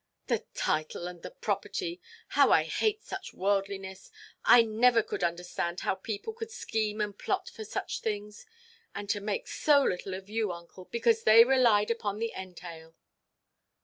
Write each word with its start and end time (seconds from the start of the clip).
The 0.25 0.43
title 0.55 1.05
and 1.05 1.21
the 1.21 1.29
property! 1.29 2.01
How 2.29 2.49
I 2.51 2.63
hate 2.63 3.03
such 3.03 3.35
worldliness. 3.35 4.09
I 4.43 4.63
never 4.63 5.03
could 5.03 5.23
understand 5.23 5.81
how 5.81 5.93
people 5.93 6.33
could 6.33 6.49
scheme 6.49 6.99
and 7.01 7.15
plot 7.15 7.49
for 7.49 7.63
such 7.63 7.99
things. 8.01 8.47
And 8.95 9.07
to 9.11 9.21
make 9.21 9.47
so 9.47 9.83
little 9.83 10.15
of 10.15 10.27
you, 10.27 10.51
uncle, 10.51 10.85
because 10.85 11.21
they 11.21 11.43
relied 11.43 11.91
upon 11.91 12.17
the 12.17 12.33
entail!" 12.35 12.95